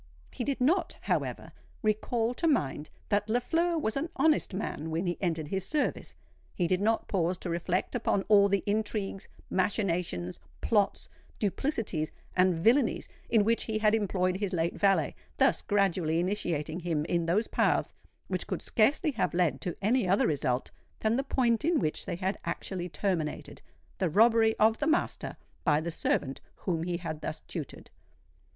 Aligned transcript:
He 0.31 0.43
did 0.43 0.59
not, 0.59 0.97
however, 1.01 1.51
recall 1.83 2.33
to 2.33 2.47
mind 2.47 2.89
that 3.09 3.29
Lafleur 3.29 3.77
was 3.79 3.95
an 3.95 4.09
honest 4.15 4.51
man 4.51 4.89
when 4.89 5.05
he 5.05 5.15
entered 5.21 5.49
his 5.49 5.63
service;—he 5.67 6.65
did 6.67 6.81
not 6.81 7.07
pause 7.07 7.37
to 7.37 7.51
reflect 7.51 7.93
upon 7.93 8.23
all 8.23 8.49
the 8.49 8.63
intrigues, 8.65 9.27
machinations, 9.51 10.39
plots, 10.59 11.07
duplicities, 11.37 12.11
and 12.35 12.55
villanies, 12.55 13.09
in 13.29 13.43
which 13.43 13.65
he 13.65 13.77
had 13.77 13.93
employed 13.93 14.37
his 14.37 14.53
late 14.53 14.73
valet,—thus 14.75 15.61
gradually 15.61 16.19
initiating 16.19 16.79
him 16.79 17.05
in 17.05 17.27
those 17.27 17.45
paths 17.47 17.93
which 18.27 18.47
could 18.47 18.63
scarcely 18.63 19.11
have 19.11 19.35
led 19.35 19.61
to 19.61 19.77
any 19.83 20.07
other 20.07 20.25
result 20.25 20.71
than 21.01 21.15
the 21.15 21.23
point 21.23 21.63
in 21.63 21.77
which 21.79 22.07
they 22.07 22.15
had 22.15 22.39
actually 22.43 22.89
terminated—the 22.89 24.09
robbery 24.09 24.55
of 24.57 24.79
the 24.79 24.87
master 24.87 25.37
by 25.63 25.79
the 25.79 25.91
servant 25.91 26.41
whom 26.55 26.81
he 26.81 26.97
had 26.97 27.21
thus 27.21 27.41
tutored. 27.41 27.91